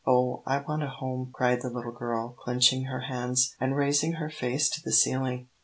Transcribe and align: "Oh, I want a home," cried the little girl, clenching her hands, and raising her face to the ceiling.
"Oh, 0.03 0.41
I 0.47 0.57
want 0.61 0.81
a 0.81 0.87
home," 0.89 1.29
cried 1.31 1.61
the 1.61 1.69
little 1.69 1.91
girl, 1.91 2.29
clenching 2.43 2.85
her 2.85 3.01
hands, 3.01 3.55
and 3.59 3.75
raising 3.77 4.13
her 4.13 4.31
face 4.31 4.67
to 4.71 4.81
the 4.83 4.91
ceiling. 4.91 5.47